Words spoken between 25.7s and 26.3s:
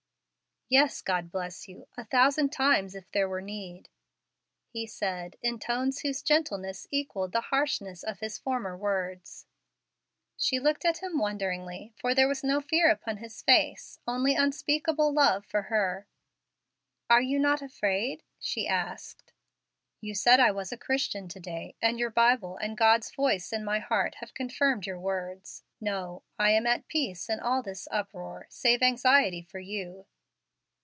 No,